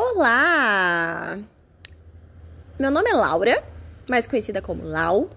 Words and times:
Olá! 0.00 1.36
Meu 2.78 2.88
nome 2.88 3.10
é 3.10 3.14
Laura, 3.14 3.64
mais 4.08 4.28
conhecida 4.28 4.62
como 4.62 4.84
Lau. 4.84 5.28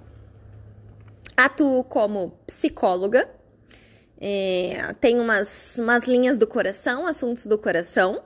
Atuo 1.36 1.84
como 1.84 2.38
psicóloga. 2.46 3.28
É, 4.20 4.94
tenho 5.00 5.24
umas, 5.24 5.80
umas 5.80 6.04
linhas 6.04 6.38
do 6.38 6.46
coração, 6.46 7.08
assuntos 7.08 7.48
do 7.48 7.58
coração, 7.58 8.22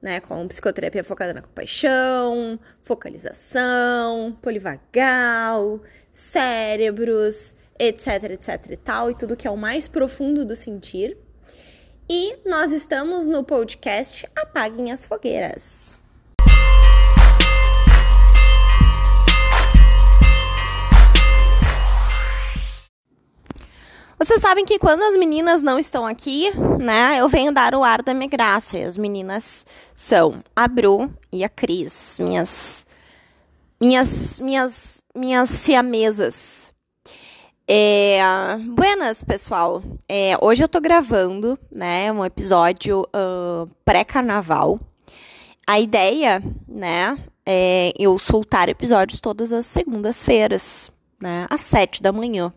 né? 0.00 0.20
Com 0.20 0.46
psicoterapia 0.46 1.02
focada 1.02 1.34
na 1.34 1.42
compaixão, 1.42 2.60
focalização, 2.80 4.36
polivagal, 4.40 5.80
cérebros, 6.12 7.52
etc, 7.76 8.30
etc 8.30 8.70
e 8.70 8.76
tal, 8.76 9.10
e 9.10 9.14
tudo 9.16 9.36
que 9.36 9.48
é 9.48 9.50
o 9.50 9.56
mais 9.56 9.88
profundo 9.88 10.44
do 10.44 10.54
sentir. 10.54 11.18
E 12.10 12.38
nós 12.46 12.72
estamos 12.72 13.28
no 13.28 13.44
podcast 13.44 14.26
Apaguem 14.34 14.90
as 14.90 15.04
Fogueiras. 15.04 15.98
Vocês 24.18 24.40
sabem 24.40 24.64
que 24.64 24.78
quando 24.78 25.02
as 25.02 25.18
meninas 25.18 25.60
não 25.60 25.78
estão 25.78 26.06
aqui, 26.06 26.50
né, 26.80 27.18
eu 27.20 27.28
venho 27.28 27.52
dar 27.52 27.74
o 27.74 27.84
ar 27.84 28.00
da 28.00 28.14
minha 28.14 28.30
graça. 28.30 28.78
E 28.78 28.84
as 28.84 28.96
meninas 28.96 29.66
são 29.94 30.42
a 30.56 30.66
Bru 30.66 31.12
e 31.30 31.44
a 31.44 31.48
Cris, 31.50 32.18
minhas 32.20 32.86
minhas 33.78 34.40
minhas 34.40 35.04
minhas 35.14 35.50
siamesas. 35.50 36.72
É, 37.70 38.18
buenas, 38.74 39.22
pessoal. 39.22 39.82
É, 40.08 40.38
hoje 40.40 40.64
eu 40.64 40.68
tô 40.68 40.80
gravando, 40.80 41.58
né, 41.70 42.10
um 42.10 42.24
episódio 42.24 43.02
uh, 43.02 43.68
pré-carnaval. 43.84 44.80
A 45.66 45.78
ideia, 45.78 46.42
né, 46.66 47.18
é 47.44 47.92
eu 47.98 48.18
soltar 48.18 48.70
episódios 48.70 49.20
todas 49.20 49.52
as 49.52 49.66
segundas-feiras, 49.66 50.90
né, 51.20 51.46
às 51.50 51.60
sete 51.60 52.02
da 52.02 52.10
manhã. 52.10 52.50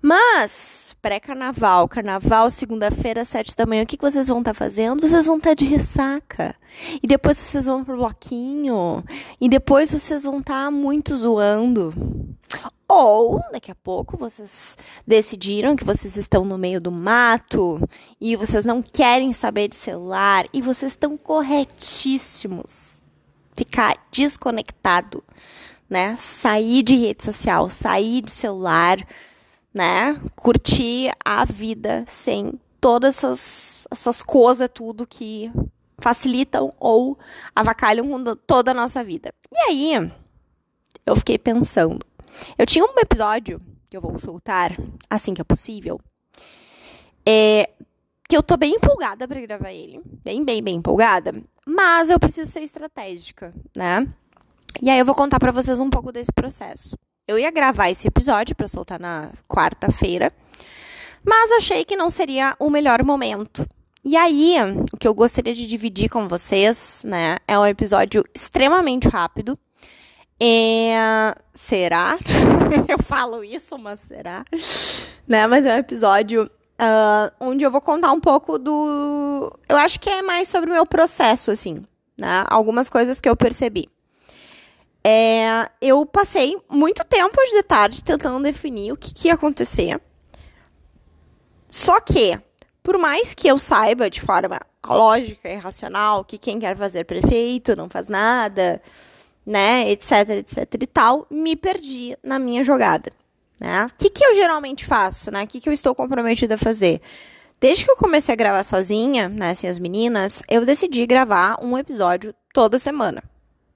Mas, 0.00 0.96
pré-carnaval, 1.02 1.86
carnaval, 1.86 2.50
segunda-feira, 2.50 3.26
sete 3.26 3.54
da 3.54 3.66
manhã, 3.66 3.82
o 3.82 3.86
que, 3.86 3.98
que 3.98 4.10
vocês 4.10 4.28
vão 4.28 4.38
estar 4.38 4.52
tá 4.52 4.58
fazendo? 4.58 5.06
Vocês 5.06 5.26
vão 5.26 5.36
estar 5.36 5.50
tá 5.50 5.54
de 5.54 5.66
ressaca. 5.66 6.54
E 7.02 7.06
depois 7.06 7.36
vocês 7.36 7.66
vão 7.66 7.84
pro 7.84 7.96
bloquinho. 7.96 9.04
E 9.38 9.50
depois 9.50 9.92
vocês 9.92 10.24
vão 10.24 10.38
estar 10.38 10.64
tá 10.64 10.70
muito 10.70 11.14
zoando. 11.14 11.92
Ou, 12.90 13.40
daqui 13.52 13.70
a 13.70 13.74
pouco, 13.74 14.16
vocês 14.16 14.78
decidiram 15.06 15.76
que 15.76 15.84
vocês 15.84 16.16
estão 16.16 16.44
no 16.44 16.56
meio 16.56 16.80
do 16.80 16.90
mato 16.90 17.80
e 18.20 18.34
vocês 18.34 18.64
não 18.64 18.82
querem 18.82 19.32
saber 19.32 19.68
de 19.68 19.76
celular 19.76 20.46
e 20.52 20.62
vocês 20.62 20.92
estão 20.92 21.18
corretíssimos. 21.18 23.02
Ficar 23.54 23.96
desconectado, 24.10 25.22
né? 25.88 26.16
Sair 26.18 26.82
de 26.82 26.96
rede 26.96 27.22
social, 27.22 27.70
sair 27.70 28.22
de 28.22 28.30
celular 28.30 28.98
né? 29.72 30.20
Curtir 30.34 31.12
a 31.24 31.44
vida 31.44 32.04
sem 32.08 32.58
todas 32.80 33.16
essas, 33.16 33.86
essas 33.90 34.22
coisas, 34.22 34.68
tudo 34.72 35.06
que 35.06 35.50
facilitam 35.98 36.72
ou 36.78 37.18
avacalham 37.54 38.06
toda 38.46 38.70
a 38.70 38.74
nossa 38.74 39.02
vida. 39.04 39.32
E 39.52 39.58
aí, 39.68 40.12
eu 41.06 41.16
fiquei 41.16 41.38
pensando. 41.38 42.04
Eu 42.56 42.66
tinha 42.66 42.84
um 42.84 42.98
episódio 42.98 43.60
que 43.88 43.96
eu 43.96 44.00
vou 44.00 44.18
soltar 44.18 44.76
assim 45.08 45.34
que 45.34 45.40
é 45.40 45.44
possível. 45.44 46.00
É, 47.26 47.70
que 48.28 48.36
eu 48.36 48.42
tô 48.42 48.56
bem 48.56 48.74
empolgada 48.74 49.26
para 49.26 49.40
gravar 49.40 49.72
ele. 49.72 50.00
Bem, 50.22 50.44
bem, 50.44 50.62
bem 50.62 50.76
empolgada. 50.76 51.34
Mas 51.66 52.10
eu 52.10 52.20
preciso 52.20 52.50
ser 52.50 52.60
estratégica, 52.60 53.54
né? 53.74 54.06
E 54.82 54.90
aí 54.90 54.98
eu 54.98 55.04
vou 55.04 55.14
contar 55.14 55.38
para 55.38 55.50
vocês 55.50 55.80
um 55.80 55.90
pouco 55.90 56.12
desse 56.12 56.32
processo. 56.32 56.96
Eu 57.26 57.38
ia 57.38 57.50
gravar 57.50 57.90
esse 57.90 58.06
episódio 58.08 58.54
para 58.54 58.68
soltar 58.68 59.00
na 59.00 59.30
quarta-feira, 59.48 60.32
mas 61.24 61.50
achei 61.52 61.84
que 61.84 61.96
não 61.96 62.08
seria 62.10 62.54
o 62.58 62.70
melhor 62.70 63.02
momento. 63.04 63.66
E 64.04 64.16
aí, 64.16 64.54
o 64.92 64.96
que 64.96 65.06
eu 65.06 65.12
gostaria 65.12 65.52
de 65.52 65.66
dividir 65.66 66.08
com 66.08 66.28
vocês, 66.28 67.02
né, 67.06 67.36
é 67.46 67.58
um 67.58 67.66
episódio 67.66 68.24
extremamente 68.34 69.08
rápido. 69.08 69.58
É... 70.40 71.34
Será? 71.54 72.18
eu 72.88 73.02
falo 73.02 73.42
isso, 73.42 73.76
mas 73.78 74.00
será? 74.00 74.44
Né, 75.26 75.46
mas 75.46 75.64
é 75.66 75.74
um 75.74 75.78
episódio 75.78 76.50
uh, 76.78 77.32
onde 77.40 77.64
eu 77.64 77.70
vou 77.70 77.80
contar 77.80 78.12
um 78.12 78.20
pouco 78.20 78.58
do. 78.58 79.52
Eu 79.68 79.76
acho 79.76 79.98
que 80.00 80.08
é 80.08 80.22
mais 80.22 80.48
sobre 80.48 80.70
o 80.70 80.72
meu 80.72 80.86
processo, 80.86 81.50
assim, 81.50 81.84
né? 82.16 82.44
Algumas 82.48 82.88
coisas 82.88 83.20
que 83.20 83.28
eu 83.28 83.36
percebi. 83.36 83.88
É, 85.04 85.68
eu 85.80 86.04
passei 86.04 86.56
muito 86.68 87.04
tempo 87.04 87.40
hoje 87.40 87.52
de 87.52 87.62
tarde 87.62 88.04
tentando 88.04 88.42
definir 88.42 88.92
o 88.92 88.96
que, 88.96 89.12
que 89.12 89.28
ia 89.28 89.34
acontecer. 89.34 90.00
Só 91.68 92.00
que, 92.00 92.38
por 92.82 92.98
mais 92.98 93.34
que 93.34 93.48
eu 93.48 93.58
saiba 93.58 94.10
de 94.10 94.20
forma 94.20 94.60
lógica 94.86 95.48
e 95.48 95.56
racional 95.56 96.24
que 96.24 96.38
quem 96.38 96.58
quer 96.58 96.76
fazer 96.76 97.04
prefeito 97.04 97.76
não 97.76 97.88
faz 97.88 98.08
nada, 98.08 98.80
né, 99.48 99.90
etc, 99.90 100.28
etc 100.28 100.66
e 100.78 100.86
tal, 100.86 101.26
me 101.30 101.56
perdi 101.56 102.14
na 102.22 102.38
minha 102.38 102.62
jogada, 102.62 103.10
né? 103.58 103.86
O 103.86 103.96
que, 103.96 104.10
que 104.10 104.22
eu 104.22 104.34
geralmente 104.34 104.84
faço, 104.84 105.30
né? 105.30 105.42
O 105.42 105.46
que, 105.46 105.58
que 105.58 105.70
eu 105.70 105.72
estou 105.72 105.94
comprometida 105.94 106.56
a 106.56 106.58
fazer? 106.58 107.00
Desde 107.58 107.82
que 107.86 107.90
eu 107.90 107.96
comecei 107.96 108.34
a 108.34 108.36
gravar 108.36 108.62
sozinha, 108.62 109.26
né, 109.26 109.54
sem 109.54 109.68
as 109.70 109.78
meninas, 109.78 110.42
eu 110.50 110.66
decidi 110.66 111.06
gravar 111.06 111.58
um 111.64 111.78
episódio 111.78 112.34
toda 112.52 112.78
semana, 112.78 113.22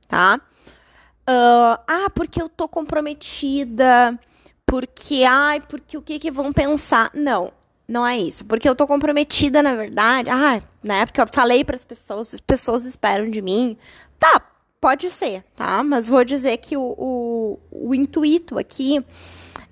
tá? 0.07 0.39
Uh, 1.23 1.81
ah, 1.89 2.11
porque 2.15 2.41
eu 2.41 2.51
tô 2.51 2.69
comprometida, 2.69 4.19
porque, 4.67 5.25
ai, 5.27 5.61
porque 5.63 5.97
o 5.97 6.03
que 6.03 6.19
que 6.19 6.31
vão 6.31 6.53
pensar? 6.53 7.11
Não, 7.15 7.51
não 7.89 8.07
é 8.07 8.19
isso. 8.19 8.45
Porque 8.45 8.69
eu 8.69 8.77
tô 8.77 8.87
comprometida, 8.87 9.63
na 9.63 9.75
verdade, 9.75 10.29
ah, 10.29 10.61
né, 10.85 11.07
porque 11.07 11.21
eu 11.21 11.27
falei 11.27 11.65
para 11.65 11.77
as 11.77 11.85
pessoas, 11.85 12.35
as 12.35 12.41
pessoas 12.41 12.85
esperam 12.85 13.31
de 13.31 13.41
mim. 13.41 13.77
Tá, 14.19 14.52
pode 14.83 15.13
ser, 15.13 15.45
tá? 15.55 15.81
Mas 15.85 16.09
vou 16.09 16.25
dizer 16.25 16.57
que 16.57 16.77
o, 16.77 16.83
o, 16.99 17.59
o 17.71 17.95
intuito 17.95 18.59
aqui 18.59 19.01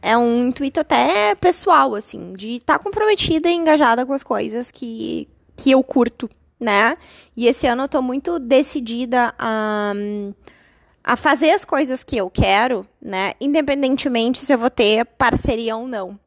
é 0.00 0.16
um 0.16 0.46
intuito 0.46 0.78
até 0.78 1.34
pessoal, 1.34 1.96
assim, 1.96 2.32
de 2.34 2.54
estar 2.54 2.78
tá 2.78 2.84
comprometida 2.84 3.48
e 3.50 3.54
engajada 3.54 4.06
com 4.06 4.12
as 4.12 4.22
coisas 4.22 4.70
que, 4.70 5.28
que 5.56 5.72
eu 5.72 5.82
curto, 5.82 6.30
né? 6.60 6.96
E 7.36 7.48
esse 7.48 7.66
ano 7.66 7.82
eu 7.82 7.88
tô 7.88 8.00
muito 8.00 8.38
decidida 8.38 9.34
a. 9.36 9.92
A 11.02 11.16
fazer 11.16 11.50
as 11.52 11.64
coisas 11.64 12.04
que 12.04 12.18
eu 12.18 12.28
quero, 12.28 12.86
né? 13.00 13.32
Independentemente 13.40 14.44
se 14.44 14.52
eu 14.52 14.58
vou 14.58 14.68
ter 14.68 15.06
parceria 15.06 15.74
ou 15.74 15.88
não. 15.88 16.20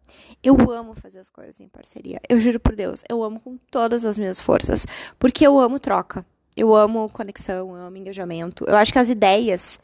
Eu 0.43 0.57
amo 0.71 0.95
fazer 0.95 1.19
as 1.19 1.29
coisas 1.29 1.59
em 1.59 1.67
parceria. 1.69 2.19
Eu 2.27 2.39
juro 2.39 2.59
por 2.59 2.75
Deus, 2.75 3.03
eu 3.07 3.23
amo 3.23 3.39
com 3.39 3.55
todas 3.69 4.03
as 4.03 4.17
minhas 4.17 4.39
forças, 4.39 4.85
porque 5.19 5.45
eu 5.45 5.59
amo 5.59 5.79
troca. 5.79 6.25
Eu 6.55 6.75
amo 6.75 7.09
conexão, 7.09 7.75
eu 7.75 7.85
amo 7.85 7.97
engajamento. 7.97 8.65
Eu 8.67 8.75
acho 8.75 8.93
que 8.93 8.99
as 8.99 9.09
ideias, 9.09 9.79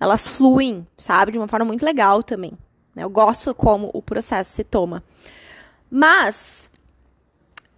elas 0.00 0.26
fluem, 0.26 0.86
sabe, 0.98 1.32
de 1.32 1.38
uma 1.38 1.48
forma 1.48 1.66
muito 1.66 1.84
legal 1.84 2.22
também. 2.22 2.52
Né? 2.94 3.04
Eu 3.04 3.10
gosto 3.10 3.54
como 3.54 3.90
o 3.92 4.02
processo 4.02 4.52
se 4.52 4.64
toma. 4.64 5.02
Mas 5.90 6.70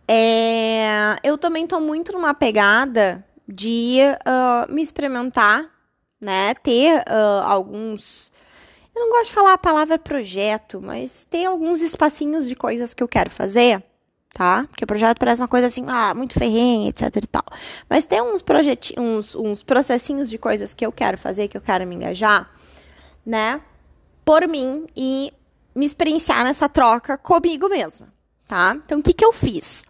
é, 0.08 1.16
eu 1.22 1.36
também 1.36 1.64
estou 1.64 1.80
muito 1.80 2.12
numa 2.12 2.34
pegada 2.34 3.24
de 3.48 3.98
uh, 4.26 4.72
me 4.72 4.82
experimentar 4.82 5.76
né? 6.20 6.54
Ter 6.54 6.98
uh, 7.00 7.42
alguns. 7.44 8.32
Eu 8.94 9.02
não 9.02 9.10
gosto 9.10 9.26
de 9.26 9.32
falar 9.32 9.52
a 9.54 9.58
palavra 9.58 9.98
projeto, 9.98 10.80
mas 10.80 11.24
ter 11.24 11.44
alguns 11.44 11.80
espacinhos 11.80 12.48
de 12.48 12.54
coisas 12.54 12.94
que 12.94 13.02
eu 13.02 13.08
quero 13.08 13.30
fazer, 13.30 13.82
tá? 14.36 14.66
Porque 14.68 14.84
o 14.84 14.86
projeto 14.86 15.18
parece 15.18 15.40
uma 15.40 15.48
coisa 15.48 15.66
assim, 15.66 15.82
ah, 15.88 16.14
muito 16.14 16.34
ferrenha, 16.34 16.90
etc 16.90 17.16
e 17.16 17.26
tal. 17.26 17.44
Mas 17.88 18.04
tem 18.04 18.20
uns 18.20 18.42
projetinhos, 18.42 19.34
uns, 19.34 19.34
uns 19.34 19.62
processinhos 19.62 20.28
de 20.28 20.36
coisas 20.36 20.74
que 20.74 20.84
eu 20.84 20.92
quero 20.92 21.16
fazer, 21.16 21.48
que 21.48 21.56
eu 21.56 21.60
quero 21.62 21.86
me 21.86 21.94
engajar, 21.94 22.50
né? 23.24 23.62
Por 24.26 24.46
mim 24.46 24.86
e 24.94 25.32
me 25.74 25.86
experienciar 25.86 26.44
nessa 26.44 26.68
troca 26.68 27.16
comigo 27.16 27.66
mesma, 27.66 28.12
tá? 28.46 28.78
Então, 28.84 28.98
o 28.98 29.02
que, 29.02 29.14
que 29.14 29.24
eu 29.24 29.32
fiz? 29.32 29.84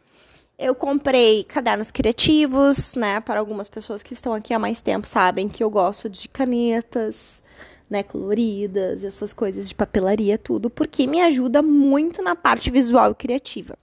Eu 0.56 0.76
comprei 0.76 1.43
cadernos 1.43 1.91
criativos, 1.91 2.94
né? 2.94 3.19
Para 3.19 3.41
algumas 3.41 3.69
pessoas 3.69 4.00
que 4.00 4.15
estão 4.15 4.32
aqui 4.32 4.55
há 4.55 4.61
mais 4.61 4.81
tempo 4.81 5.09
sabem 5.09 5.49
que 5.49 5.65
eu 5.65 5.69
gosto 5.69 6.09
de 6.09 6.29
canetas, 6.29 7.43
né? 7.91 8.05
Coloridas, 8.05 9.03
essas 9.03 9.32
coisas 9.32 9.69
de 9.69 9.75
papelaria, 9.75 10.38
tudo, 10.38 10.70
porque 10.70 11.05
me 11.05 11.20
ajuda 11.20 11.62
muito 11.62 12.23
na 12.23 12.37
parte 12.37 12.70
visual 12.70 13.11
e 13.11 13.15
criativa, 13.17 13.76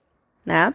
né? 0.46 0.74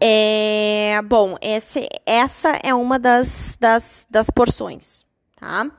É, 0.00 1.00
bom, 1.06 1.36
esse, 1.40 1.88
essa 2.04 2.50
é 2.62 2.74
uma 2.74 2.98
das, 2.98 3.56
das, 3.58 4.06
das 4.10 4.28
porções, 4.28 5.04
tá? 5.36 5.70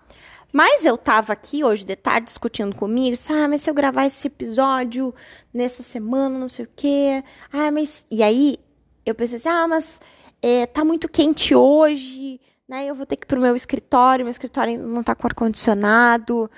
Mas 0.51 0.85
eu 0.85 0.97
tava 0.97 1.33
aqui 1.33 1.63
hoje 1.63 1.85
de 1.85 1.95
tarde 1.95 2.27
discutindo 2.27 2.75
comigo, 2.75 3.15
ah, 3.29 3.47
mas 3.47 3.61
se 3.61 3.69
eu 3.69 3.73
gravar 3.73 4.05
esse 4.05 4.27
episódio 4.27 5.13
nessa 5.53 5.83
semana, 5.83 6.39
não 6.39 6.49
sei 6.49 6.65
o 6.65 6.69
quê. 6.75 7.23
Ah, 7.51 7.69
mas. 7.71 8.05
E 8.09 8.23
aí 8.23 8.57
eu 9.05 9.13
pensei 9.13 9.37
assim, 9.37 9.49
ah, 9.49 9.67
mas 9.67 10.01
é, 10.41 10.65
tá 10.65 10.83
muito 10.83 11.07
quente 11.09 11.53
hoje, 11.53 12.39
né? 12.67 12.85
Eu 12.85 12.95
vou 12.95 13.05
ter 13.05 13.17
que 13.17 13.25
ir 13.25 13.27
pro 13.27 13.41
meu 13.41 13.55
escritório, 13.55 14.25
meu 14.25 14.31
escritório 14.31 14.81
não 14.81 15.03
tá 15.03 15.13
com 15.15 15.27
ar-condicionado, 15.27 16.49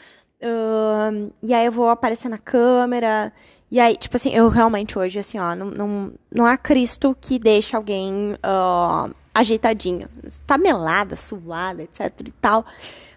uh, 0.42 1.34
e 1.44 1.54
aí 1.54 1.66
eu 1.66 1.72
vou 1.72 1.90
aparecer 1.90 2.30
na 2.30 2.38
câmera. 2.38 3.34
E 3.72 3.80
aí, 3.80 3.96
tipo 3.96 4.16
assim, 4.16 4.34
eu 4.34 4.50
realmente 4.50 4.98
hoje, 4.98 5.20
assim, 5.20 5.38
ó, 5.38 5.56
não, 5.56 5.70
não, 5.70 6.14
não 6.32 6.48
é 6.48 6.58
Cristo 6.58 7.16
que 7.20 7.38
deixa 7.38 7.78
alguém 7.78 8.34
uh, 8.34 9.14
ajeitadinho. 9.34 10.10
Tá 10.48 10.58
melada, 10.58 11.16
suada, 11.16 11.84
etc 11.84 12.12
e 12.26 12.32
tal. 12.32 12.66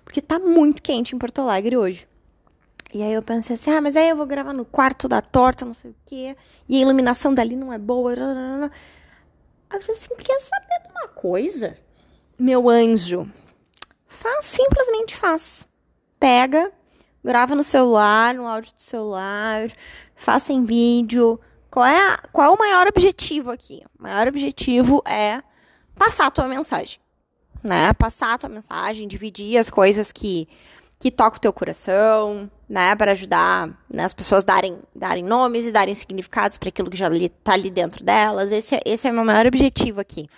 Porque 0.05 0.21
tá 0.21 0.39
muito 0.39 0.83
quente 0.83 1.15
em 1.15 1.19
Porto 1.19 1.41
Alegre 1.41 1.77
hoje. 1.77 2.07
E 2.93 3.03
aí 3.03 3.15
eu 3.15 3.23
pensei 3.23 3.55
assim, 3.55 3.71
ah, 3.71 3.81
mas 3.81 3.97
aí 3.97 4.11
eu 4.11 4.17
vou 4.17 4.27
gravar 4.27 4.53
no 4.53 4.67
quarto 4.67 5.09
da 5.09 5.23
torta, 5.23 5.65
não 5.65 5.73
sei 5.73 5.93
o 5.93 5.97
quê. 6.05 6.37
E 6.69 6.77
a 6.77 6.81
iluminação 6.83 7.35
dali 7.35 7.57
não 7.57 7.73
é 7.73 7.79
boa. 7.79 8.13
Aí 8.13 8.69
eu 9.73 9.79
pensei 9.79 9.95
assim, 9.95 10.15
quer 10.17 10.39
saber 10.41 10.83
de 10.87 10.91
uma 10.91 11.09
coisa? 11.09 11.79
Meu 12.39 12.69
anjo, 12.69 13.27
faz, 14.07 14.45
simplesmente 14.45 15.17
faz. 15.17 15.67
Pega, 16.21 16.71
grava 17.25 17.55
no 17.55 17.63
celular, 17.63 18.35
no 18.35 18.47
áudio 18.47 18.73
do 18.75 18.83
celular, 18.83 19.71
faça 20.15 20.53
em 20.53 20.65
vídeo. 20.65 21.39
Qual 21.71 21.85
é, 21.87 21.97
a, 21.97 22.19
qual 22.33 22.51
é 22.51 22.55
o 22.55 22.59
maior 22.59 22.87
objetivo 22.87 23.51
aqui? 23.51 23.83
O 23.99 24.03
maior 24.03 24.29
objetivo 24.29 25.03
é 25.07 25.43
passar 25.95 26.27
a 26.27 26.31
tua 26.31 26.47
mensagem, 26.47 26.99
né? 27.63 27.93
Passar 27.95 28.35
a 28.35 28.39
tua 28.39 28.49
mensagem, 28.51 29.09
dividir 29.09 29.59
as 29.59 29.71
coisas 29.71 30.13
que 30.13 30.49
que 30.99 31.11
tocam 31.11 31.37
o 31.37 31.41
teu 31.41 31.53
coração, 31.53 32.49
né, 32.69 32.95
para 32.95 33.11
ajudar 33.11 33.67
né, 33.93 34.05
as 34.05 34.15
pessoas 34.15 34.45
darem 34.45 34.79
darem 34.95 35.25
nomes 35.25 35.67
e 35.67 35.73
darem 35.73 35.97
significados 35.97 36.59
para 36.59 36.69
aquilo 36.69 36.89
que 36.89 36.97
já 36.97 37.09
está 37.13 37.55
ali 37.55 37.71
dentro 37.71 38.05
delas. 38.05 38.53
Esse, 38.53 38.81
esse 38.87 39.09
é 39.09 39.11
o 39.11 39.15
meu 39.15 39.25
maior 39.25 39.45
objetivo 39.45 40.01
aqui, 40.01 40.29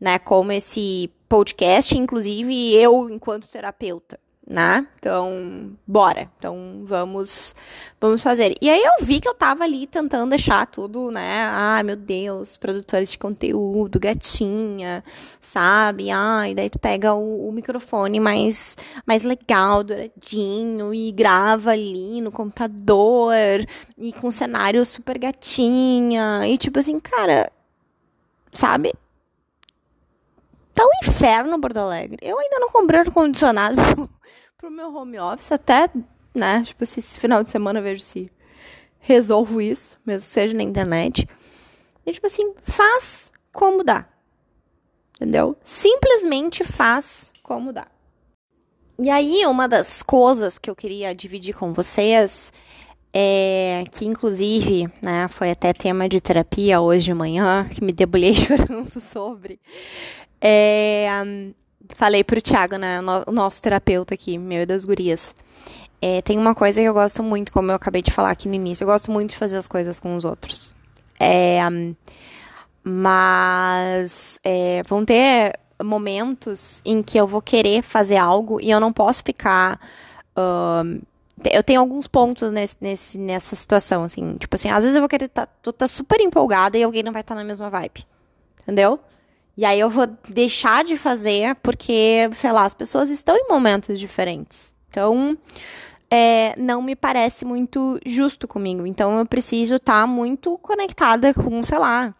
né? 0.00 0.18
Como 0.18 0.50
esse 0.50 1.10
podcast, 1.28 1.94
inclusive 1.94 2.72
eu 2.74 3.10
enquanto 3.10 3.48
terapeuta 3.48 4.18
né? 4.48 4.86
Então, 4.98 5.76
bora. 5.86 6.30
Então, 6.38 6.82
vamos 6.84 7.54
vamos 8.00 8.22
fazer. 8.22 8.54
E 8.62 8.70
aí 8.70 8.82
eu 8.82 9.04
vi 9.04 9.20
que 9.20 9.28
eu 9.28 9.34
tava 9.34 9.64
ali 9.64 9.86
tentando 9.86 10.30
deixar 10.30 10.66
tudo, 10.66 11.10
né? 11.10 11.42
Ai, 11.50 11.82
meu 11.82 11.96
Deus, 11.96 12.56
produtores 12.56 13.12
de 13.12 13.18
conteúdo, 13.18 14.00
gatinha, 14.00 15.04
sabe? 15.40 16.10
Ai, 16.10 16.54
daí 16.54 16.70
tu 16.70 16.78
pega 16.78 17.12
o, 17.14 17.48
o 17.48 17.52
microfone 17.52 18.18
mais 18.20 18.76
mais 19.06 19.22
legal, 19.22 19.84
douradinho 19.84 20.94
e 20.94 21.12
grava 21.12 21.72
ali 21.72 22.20
no 22.20 22.32
computador 22.32 23.34
e 23.98 24.12
com 24.14 24.30
cenário 24.30 24.84
super 24.86 25.18
gatinha. 25.18 26.46
E 26.48 26.56
tipo 26.56 26.78
assim, 26.78 26.98
cara, 26.98 27.52
sabe? 28.52 28.94
Tá 30.74 30.84
um 30.84 31.08
inferno 31.08 31.60
Porto 31.60 31.78
Alegre. 31.78 32.18
Eu 32.22 32.38
ainda 32.38 32.60
não 32.60 32.70
comprei 32.70 33.00
ar-condicionado 33.00 33.76
pro 34.58 34.72
meu 34.72 34.92
home 34.92 35.20
office, 35.20 35.52
até, 35.52 35.88
né? 36.34 36.64
Tipo, 36.64 36.82
assim, 36.82 36.98
esse 36.98 37.16
final 37.16 37.44
de 37.44 37.48
semana 37.48 37.78
eu 37.78 37.82
vejo 37.82 38.02
se 38.02 38.28
resolvo 38.98 39.60
isso, 39.60 39.96
mesmo 40.04 40.26
que 40.26 40.34
seja 40.34 40.52
na 40.52 40.64
internet. 40.64 41.28
E, 42.04 42.12
tipo 42.12 42.26
assim, 42.26 42.52
faz 42.64 43.32
como 43.52 43.84
dá. 43.84 44.08
Entendeu? 45.14 45.56
Simplesmente 45.62 46.64
faz 46.64 47.32
como 47.40 47.72
dá. 47.72 47.86
E 48.98 49.08
aí, 49.08 49.46
uma 49.46 49.68
das 49.68 50.02
coisas 50.02 50.58
que 50.58 50.68
eu 50.68 50.74
queria 50.74 51.14
dividir 51.14 51.54
com 51.54 51.72
vocês 51.72 52.52
é 53.14 53.84
que, 53.92 54.04
inclusive, 54.06 54.92
né, 55.00 55.28
foi 55.28 55.52
até 55.52 55.72
tema 55.72 56.08
de 56.08 56.20
terapia 56.20 56.80
hoje 56.80 57.04
de 57.04 57.14
manhã, 57.14 57.68
que 57.68 57.82
me 57.82 57.92
debulhei 57.92 58.34
chorando 58.34 58.98
sobre. 58.98 59.60
É, 60.40 61.08
falei 61.94 62.24
pro 62.24 62.40
Thiago, 62.40 62.76
né, 62.76 63.00
o 63.26 63.32
nosso 63.32 63.60
terapeuta 63.62 64.14
aqui, 64.14 64.38
meu 64.38 64.62
e 64.62 64.66
das 64.66 64.84
gurias. 64.84 65.34
É, 66.00 66.22
tem 66.22 66.38
uma 66.38 66.54
coisa 66.54 66.80
que 66.80 66.86
eu 66.86 66.94
gosto 66.94 67.22
muito, 67.22 67.52
como 67.52 67.70
eu 67.70 67.74
acabei 67.74 68.02
de 68.02 68.12
falar 68.12 68.30
aqui 68.30 68.48
no 68.48 68.54
início, 68.54 68.84
eu 68.84 68.88
gosto 68.88 69.10
muito 69.10 69.30
de 69.30 69.36
fazer 69.36 69.56
as 69.56 69.66
coisas 69.66 69.98
com 69.98 70.14
os 70.16 70.24
outros. 70.24 70.74
É, 71.18 71.60
mas 72.84 74.38
é, 74.44 74.82
vão 74.84 75.04
ter 75.04 75.58
momentos 75.82 76.80
em 76.84 77.02
que 77.02 77.18
eu 77.18 77.26
vou 77.26 77.42
querer 77.42 77.82
fazer 77.82 78.16
algo 78.16 78.60
e 78.60 78.70
eu 78.70 78.80
não 78.80 78.92
posso 78.92 79.22
ficar. 79.22 79.80
Uh, 80.36 81.00
eu 81.52 81.62
tenho 81.62 81.80
alguns 81.80 82.06
pontos 82.08 82.50
nesse, 82.50 82.76
nesse, 82.80 83.18
nessa 83.18 83.54
situação, 83.54 84.04
assim. 84.04 84.36
Tipo 84.36 84.56
assim, 84.56 84.70
às 84.70 84.82
vezes 84.82 84.96
eu 84.96 85.02
vou 85.02 85.08
querer 85.08 85.28
tá, 85.28 85.46
tá 85.46 85.86
super 85.86 86.20
empolgada 86.20 86.76
e 86.76 86.82
alguém 86.82 87.02
não 87.02 87.12
vai 87.12 87.20
estar 87.20 87.34
tá 87.34 87.40
na 87.40 87.46
mesma 87.46 87.70
vibe. 87.70 88.06
Entendeu? 88.62 88.98
E 89.58 89.64
aí 89.64 89.80
eu 89.80 89.90
vou 89.90 90.06
deixar 90.28 90.84
de 90.84 90.96
fazer 90.96 91.56
porque, 91.56 92.30
sei 92.32 92.52
lá, 92.52 92.64
as 92.64 92.74
pessoas 92.74 93.10
estão 93.10 93.36
em 93.36 93.48
momentos 93.48 93.98
diferentes. 93.98 94.72
Então, 94.88 95.36
é, 96.08 96.54
não 96.56 96.80
me 96.80 96.94
parece 96.94 97.44
muito 97.44 97.98
justo 98.06 98.46
comigo. 98.46 98.86
Então, 98.86 99.18
eu 99.18 99.26
preciso 99.26 99.74
estar 99.74 100.02
tá 100.02 100.06
muito 100.06 100.56
conectada 100.58 101.34
com, 101.34 101.60
sei 101.64 101.76
lá, 101.76 102.14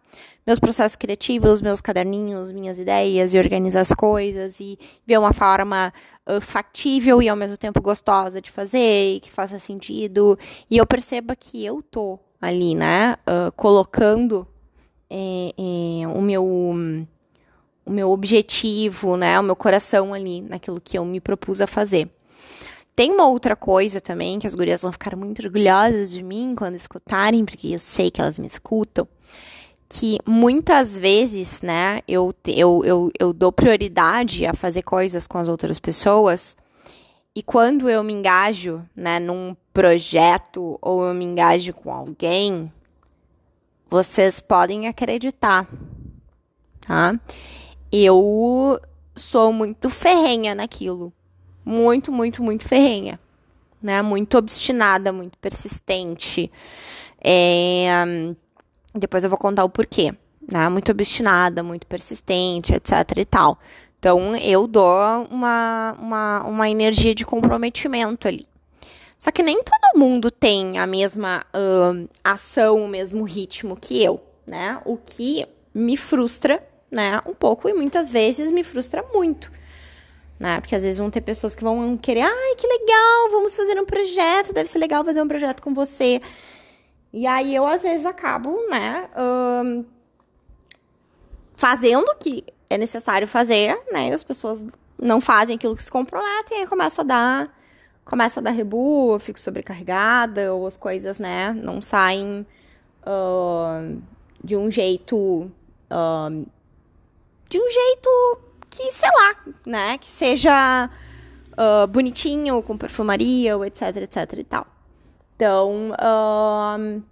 meus 0.44 0.58
processos 0.58 0.96
criativos, 0.96 1.62
meus 1.62 1.80
caderninhos, 1.80 2.50
minhas 2.50 2.76
ideias 2.76 3.32
e 3.32 3.38
organizar 3.38 3.82
as 3.82 3.92
coisas 3.92 4.58
e 4.58 4.76
ver 5.06 5.20
uma 5.20 5.32
forma 5.32 5.92
uh, 6.28 6.40
factível 6.40 7.22
e 7.22 7.28
ao 7.28 7.36
mesmo 7.36 7.56
tempo 7.56 7.80
gostosa 7.80 8.40
de 8.40 8.50
fazer 8.50 9.14
e 9.14 9.20
que 9.20 9.30
faça 9.30 9.60
sentido. 9.60 10.36
E 10.68 10.76
eu 10.76 10.84
perceba 10.84 11.36
que 11.36 11.64
eu 11.64 11.82
tô 11.82 12.18
ali, 12.42 12.74
né, 12.74 13.14
uh, 13.28 13.52
colocando 13.52 14.44
é, 15.08 15.54
é, 15.56 16.08
o 16.08 16.20
meu 16.20 17.06
o 17.88 17.92
meu 17.92 18.10
objetivo, 18.10 19.16
né, 19.16 19.40
o 19.40 19.42
meu 19.42 19.56
coração 19.56 20.12
ali 20.12 20.42
naquilo 20.42 20.80
que 20.80 20.98
eu 20.98 21.04
me 21.04 21.20
propus 21.20 21.60
a 21.60 21.66
fazer. 21.66 22.08
Tem 22.94 23.10
uma 23.10 23.26
outra 23.26 23.56
coisa 23.56 24.00
também 24.00 24.38
que 24.38 24.46
as 24.46 24.54
gurias 24.54 24.82
vão 24.82 24.92
ficar 24.92 25.16
muito 25.16 25.42
orgulhosas 25.42 26.10
de 26.10 26.22
mim 26.22 26.54
quando 26.56 26.74
escutarem, 26.74 27.44
porque 27.44 27.68
eu 27.68 27.78
sei 27.78 28.10
que 28.10 28.20
elas 28.20 28.38
me 28.38 28.46
escutam, 28.46 29.08
que 29.88 30.18
muitas 30.26 30.98
vezes, 30.98 31.62
né, 31.62 32.00
eu, 32.06 32.34
eu, 32.46 32.82
eu, 32.84 33.10
eu 33.18 33.32
dou 33.32 33.50
prioridade 33.50 34.44
a 34.44 34.52
fazer 34.52 34.82
coisas 34.82 35.26
com 35.26 35.38
as 35.38 35.48
outras 35.48 35.78
pessoas, 35.78 36.56
e 37.34 37.42
quando 37.42 37.88
eu 37.88 38.02
me 38.02 38.12
engajo, 38.12 38.84
né, 38.94 39.20
num 39.20 39.56
projeto 39.72 40.76
ou 40.82 41.04
eu 41.04 41.14
me 41.14 41.24
engajo 41.24 41.72
com 41.72 41.92
alguém, 41.92 42.70
vocês 43.88 44.40
podem 44.40 44.88
acreditar, 44.88 45.66
tá? 46.80 47.18
Eu 47.92 48.80
sou 49.14 49.52
muito 49.52 49.90
ferrenha 49.90 50.54
naquilo. 50.54 51.12
Muito, 51.64 52.10
muito, 52.10 52.42
muito 52.42 52.64
ferrenha. 52.66 53.18
Né? 53.82 54.00
Muito 54.02 54.36
obstinada, 54.38 55.12
muito 55.12 55.36
persistente. 55.38 56.50
É... 57.22 57.88
Depois 58.94 59.24
eu 59.24 59.30
vou 59.30 59.38
contar 59.38 59.64
o 59.64 59.68
porquê. 59.68 60.14
Né? 60.52 60.68
Muito 60.68 60.90
obstinada, 60.90 61.62
muito 61.62 61.86
persistente, 61.86 62.74
etc 62.74 63.18
e 63.18 63.24
tal. 63.24 63.58
Então, 63.98 64.36
eu 64.36 64.66
dou 64.68 65.26
uma, 65.30 65.96
uma, 65.98 66.42
uma 66.44 66.70
energia 66.70 67.14
de 67.14 67.26
comprometimento 67.26 68.28
ali. 68.28 68.46
Só 69.18 69.32
que 69.32 69.42
nem 69.42 69.60
todo 69.64 69.98
mundo 69.98 70.30
tem 70.30 70.78
a 70.78 70.86
mesma 70.86 71.44
uh, 71.52 72.08
ação, 72.22 72.84
o 72.84 72.88
mesmo 72.88 73.24
ritmo 73.24 73.76
que 73.76 74.00
eu, 74.00 74.22
né? 74.46 74.80
O 74.84 74.96
que 74.96 75.44
me 75.74 75.96
frustra 75.96 76.64
né, 76.90 77.20
um 77.26 77.34
pouco 77.34 77.68
e 77.68 77.74
muitas 77.74 78.10
vezes 78.10 78.50
me 78.50 78.64
frustra 78.64 79.04
muito. 79.12 79.50
Né? 80.38 80.60
Porque 80.60 80.74
às 80.74 80.82
vezes 80.82 80.96
vão 80.96 81.10
ter 81.10 81.20
pessoas 81.20 81.54
que 81.54 81.64
vão 81.64 81.96
querer, 81.96 82.22
ai, 82.22 82.54
que 82.56 82.66
legal, 82.66 83.30
vamos 83.30 83.56
fazer 83.56 83.78
um 83.80 83.84
projeto, 83.84 84.52
deve 84.52 84.68
ser 84.68 84.78
legal 84.78 85.04
fazer 85.04 85.20
um 85.20 85.28
projeto 85.28 85.60
com 85.62 85.74
você. 85.74 86.20
E 87.12 87.26
aí 87.26 87.54
eu 87.54 87.66
às 87.66 87.82
vezes 87.82 88.06
acabo, 88.06 88.56
né, 88.68 89.08
um, 89.16 89.84
fazendo 91.54 92.06
o 92.08 92.16
que 92.16 92.44
é 92.70 92.78
necessário 92.78 93.26
fazer, 93.26 93.76
né? 93.90 94.08
E 94.08 94.12
as 94.12 94.22
pessoas 94.22 94.64
não 95.00 95.20
fazem 95.20 95.56
aquilo 95.56 95.74
que 95.74 95.82
se 95.82 95.90
comprometem, 95.90 96.60
aí 96.60 96.66
começa 96.66 97.00
a 97.00 97.04
dar, 97.04 97.58
começa 98.04 98.40
a 98.40 98.42
dar 98.42 98.50
rebu, 98.50 99.14
eu 99.14 99.20
fico 99.20 99.40
sobrecarregada, 99.40 100.52
ou 100.54 100.66
as 100.66 100.76
coisas, 100.76 101.18
né, 101.18 101.52
não 101.52 101.80
saem 101.80 102.46
uh, 103.02 104.02
de 104.42 104.56
um 104.56 104.70
jeito 104.70 105.16
uh, 105.90 106.46
de 107.48 107.58
um 107.58 107.70
jeito 107.70 108.38
que, 108.70 108.90
sei 108.92 109.08
lá, 109.08 109.36
né? 109.66 109.98
Que 109.98 110.08
seja 110.08 110.90
uh, 111.52 111.86
bonitinho, 111.86 112.62
com 112.62 112.76
perfumaria, 112.76 113.56
ou 113.56 113.64
etc, 113.64 113.96
etc 113.96 114.38
e 114.38 114.44
tal. 114.44 114.66
Então, 115.34 115.92
uh, 115.92 117.02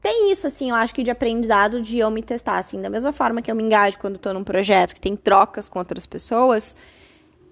tem 0.00 0.30
isso, 0.30 0.46
assim, 0.46 0.70
eu 0.70 0.76
acho 0.76 0.94
que 0.94 1.02
de 1.02 1.10
aprendizado 1.10 1.80
de 1.80 1.98
eu 1.98 2.10
me 2.10 2.22
testar, 2.22 2.58
assim. 2.58 2.80
Da 2.80 2.88
mesma 2.88 3.12
forma 3.12 3.42
que 3.42 3.50
eu 3.50 3.54
me 3.54 3.62
engajo 3.62 3.98
quando 3.98 4.18
tô 4.18 4.32
num 4.32 4.44
projeto 4.44 4.94
que 4.94 5.00
tem 5.00 5.16
trocas 5.16 5.68
com 5.68 5.78
outras 5.78 6.06
pessoas, 6.06 6.76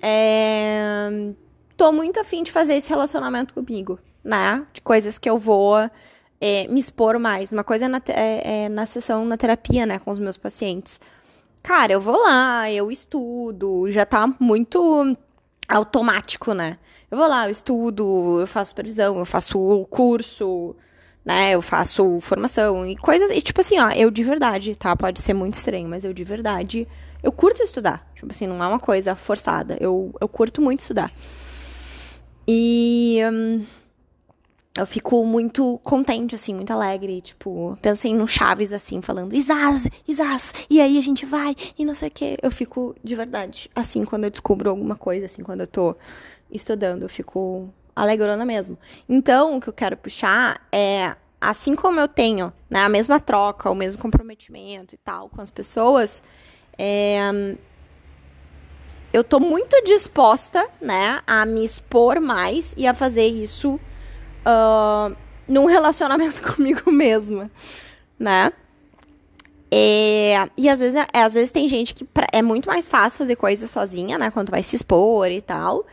é, 0.01 1.09
tô 1.77 1.93
muito 1.93 2.21
afim 2.21 2.43
de 2.43 2.53
fazer 2.53 2.75
esse 2.75 2.89
relacionamento 2.89 3.55
comigo, 3.55 3.99
né? 4.23 4.67
De 4.73 4.81
coisas 4.81 5.19
que 5.19 5.29
eu 5.29 5.39
vou 5.39 5.77
é, 6.41 6.67
me 6.69 6.81
expor 6.81 7.19
mais. 7.19 7.53
Uma 7.53 7.65
coisa 7.65 7.87
é 7.87 7.89
na, 7.89 8.03
é, 8.09 8.65
é 8.65 8.69
na 8.69 8.87
sessão, 8.87 9.25
na 9.25 9.37
terapia, 9.37 9.87
né, 9.87 9.99
com 9.99 10.11
os 10.11 10.19
meus 10.19 10.37
pacientes 10.37 11.01
cara, 11.63 11.93
eu 11.93 12.01
vou 12.01 12.21
lá, 12.21 12.71
eu 12.71 12.91
estudo, 12.91 13.91
já 13.91 14.05
tá 14.05 14.27
muito 14.39 15.17
automático, 15.69 16.53
né? 16.53 16.79
Eu 17.11 17.19
vou 17.19 17.27
lá, 17.29 17.47
eu 17.47 17.51
estudo, 17.51 18.41
eu 18.41 18.47
faço 18.47 18.71
supervisão, 18.71 19.19
eu 19.19 19.25
faço 19.25 19.87
curso, 19.91 20.75
né? 21.25 21.53
Eu 21.53 21.63
faço 21.63 22.21
formação 22.21 22.87
e 22.87 22.97
coisas. 22.97 23.31
E 23.31 23.41
tipo 23.41 23.61
assim, 23.61 23.79
ó, 23.79 23.91
eu 23.91 24.11
de 24.11 24.25
verdade, 24.25 24.75
tá? 24.77 24.97
Pode 24.97 25.21
ser 25.21 25.35
muito 25.35 25.55
estranho, 25.55 25.89
mas 25.89 26.05
eu 26.05 26.13
de 26.13 26.25
verdade. 26.25 26.89
Eu 27.23 27.31
curto 27.31 27.63
estudar. 27.63 28.11
Tipo 28.15 28.33
assim, 28.33 28.47
não 28.47 28.63
é 28.63 28.67
uma 28.67 28.81
coisa 28.81 29.15
forçada. 29.15 29.77
Eu, 29.81 30.13
eu 30.21 30.29
curto 30.29 30.61
muito 30.61 30.81
estudar. 30.81 31.13
E. 32.47 33.21
Hum, 33.31 33.65
eu 34.77 34.87
fico 34.87 35.25
muito 35.25 35.79
contente, 35.83 36.35
assim, 36.35 36.55
muito 36.55 36.73
alegre. 36.73 37.21
Tipo, 37.21 37.77
pensei 37.83 38.15
no 38.15 38.27
Chaves, 38.27 38.73
assim, 38.73 39.03
falando, 39.03 39.35
Isaz, 39.35 39.89
Isaz, 40.09 40.53
e 40.71 40.81
aí 40.81 40.99
a 40.99 41.03
gente 41.03 41.27
vai, 41.27 41.55
e 41.79 41.85
não 41.85 41.95
sei 41.95 42.09
o 42.09 42.13
quê. 42.13 42.39
Eu 42.43 42.51
fico, 42.51 42.95
de 43.03 43.15
verdade, 43.15 43.71
assim, 43.75 44.05
quando 44.05 44.25
eu 44.25 44.31
descubro 44.31 44.71
alguma 44.71 44.97
coisa, 44.97 45.27
assim, 45.27 45.43
quando 45.43 45.61
eu 45.61 45.67
tô 45.67 45.95
estudando, 46.51 47.03
eu 47.03 47.09
fico 47.09 47.69
alegrona 47.95 48.45
mesmo. 48.45 48.79
Então, 49.09 49.57
o 49.57 49.61
que 49.61 49.69
eu 49.69 49.73
quero 49.73 49.97
puxar 49.97 50.67
é, 50.73 51.15
assim 51.41 51.75
como 51.75 52.01
eu 52.01 52.09
tenho 52.09 52.53
né, 52.71 52.81
a 52.81 52.89
mesma 52.89 53.21
troca, 53.21 53.71
o 53.71 53.75
mesmo 53.75 54.01
comprometimento 54.01 54.95
e 54.95 54.99
tal 54.99 55.29
com 55.29 55.43
as 55.43 55.51
pessoas, 55.51 56.23
é, 56.79 57.57
eu 59.13 59.23
tô 59.23 59.39
muito 59.39 59.77
disposta, 59.85 60.67
né, 60.81 61.21
a 61.27 61.45
me 61.45 61.65
expor 61.65 62.21
mais 62.21 62.73
e 62.77 62.87
a 62.87 62.95
fazer 62.95 63.27
isso 63.27 63.79
uh, 64.47 65.17
num 65.49 65.67
relacionamento 65.67 66.43
comigo 66.55 66.91
mesma, 66.91 67.51
né? 68.19 68.53
É, 69.75 70.51
e 70.55 70.69
às 70.69 70.81
vezes, 70.81 70.95
é, 71.15 71.23
às 71.23 71.33
vezes 71.33 71.51
tem 71.51 71.67
gente 71.67 71.95
que 71.95 72.07
é 72.31 72.43
muito 72.43 72.69
mais 72.69 72.91
fácil 72.91 73.17
fazer 73.17 73.37
coisas 73.37 73.71
sozinha, 73.71 74.19
né? 74.19 74.31
Quando 74.31 74.51
vai 74.51 74.63
se 74.63 74.77
expor 74.77 75.31
e 75.31 75.41
tal. 75.41 75.87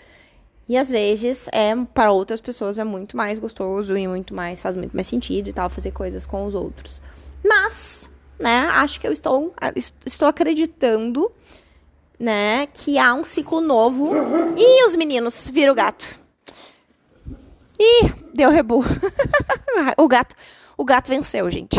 E 0.68 0.78
às 0.78 0.90
vezes 0.90 1.48
é 1.54 1.74
para 1.94 2.12
outras 2.12 2.42
pessoas 2.42 2.78
é 2.78 2.84
muito 2.84 3.16
mais 3.16 3.40
gostoso 3.40 3.98
e 3.98 4.08
muito 4.08 4.36
mais 4.36 4.60
faz 4.60 4.76
muito 4.76 4.94
mais 4.94 5.08
sentido 5.08 5.50
e 5.50 5.54
tal 5.54 5.70
fazer 5.70 5.92
coisas 5.92 6.26
com 6.26 6.46
os 6.46 6.54
outros. 6.54 7.02
Mas, 7.44 8.12
né, 8.38 8.68
acho 8.74 9.00
que 9.00 9.08
eu 9.08 9.14
estou 9.14 9.54
estou 10.06 10.28
acreditando, 10.28 11.32
né, 12.20 12.68
que 12.68 13.00
há 13.00 13.14
um 13.14 13.24
ciclo 13.24 13.62
novo. 13.62 14.12
E 14.58 14.86
os 14.88 14.96
meninos 14.96 15.50
viram 15.50 15.72
o 15.72 15.76
gato. 15.76 16.20
Ih, 17.80 18.14
deu 18.34 18.50
rebu. 18.50 18.84
o 19.98 20.08
gato, 20.08 20.36
o 20.78 20.86
gato 20.86 21.10
venceu, 21.10 21.50
gente. 21.50 21.78